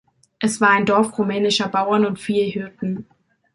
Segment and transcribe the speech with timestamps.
[0.39, 3.05] Es war ein Dorf rumänischer Bauern und Viehhirten.